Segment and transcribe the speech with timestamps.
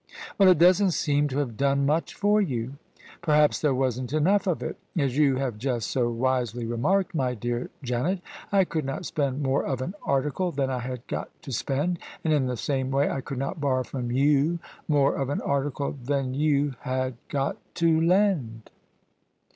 [0.39, 2.77] "Well, it doesn't seem to have done much for you.""
[3.21, 4.79] Perhaps there wasn't enough of it.
[4.97, 8.19] As you have just so wisely remarked, my dear Janet,
[8.51, 12.33] I could not spend more of an article than I had got to spend: and
[12.33, 16.33] in the same way I could not borrow from you more of an article than
[16.33, 18.71] you had got to lend."